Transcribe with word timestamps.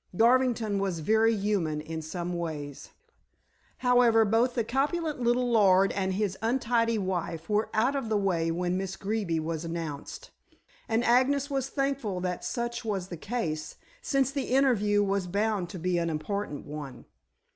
Garvington 0.17 0.79
was 0.79 0.97
very 0.97 1.35
human 1.35 1.79
in 1.79 2.01
some 2.01 2.33
ways. 2.35 2.89
However, 3.77 4.25
both 4.25 4.55
the 4.55 4.63
corpulent 4.63 5.19
little 5.19 5.51
lord 5.51 5.91
and 5.91 6.13
his 6.13 6.35
untidy 6.41 6.97
wife 6.97 7.47
were 7.47 7.69
out 7.71 7.95
of 7.95 8.09
the 8.09 8.17
way 8.17 8.49
when 8.49 8.79
Miss 8.79 8.95
Greeby 8.95 9.39
was 9.39 9.63
announced, 9.63 10.31
and 10.89 11.03
Agnes 11.03 11.51
was 11.51 11.69
thankful 11.69 12.19
that 12.21 12.43
such 12.43 12.83
was 12.83 13.09
the 13.09 13.15
case, 13.17 13.75
since 14.01 14.31
the 14.31 14.55
interview 14.55 15.03
was 15.03 15.27
bound 15.27 15.69
to 15.69 15.77
be 15.77 15.99
an 15.99 16.09
important 16.09 16.65
one. 16.65 17.05